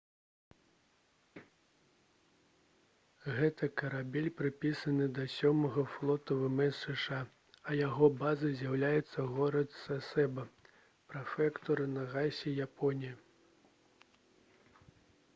гэты 3.39 3.67
карабель 3.81 4.29
прыпісаны 4.39 5.07
да 5.17 5.25
сёмага 5.33 5.83
флоту 5.97 6.37
вмс 6.41 6.79
зша 6.95 7.19
а 7.69 7.71
яго 7.81 8.09
базай 8.23 8.57
з'яўляецца 8.63 9.27
горад 9.35 9.77
сасеба 9.83 10.47
прэфектура 11.13 11.89
нагасакі 11.93 12.57
японія 12.67 13.15